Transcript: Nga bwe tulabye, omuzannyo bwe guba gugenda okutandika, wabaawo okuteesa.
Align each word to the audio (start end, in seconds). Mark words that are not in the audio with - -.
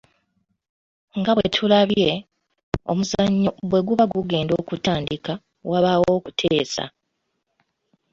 Nga 1.19 1.31
bwe 1.35 1.47
tulabye, 1.55 2.09
omuzannyo 2.91 3.51
bwe 3.69 3.79
guba 3.87 4.03
gugenda 4.13 4.53
okutandika, 4.61 5.33
wabaawo 5.69 6.07
okuteesa. 6.17 6.83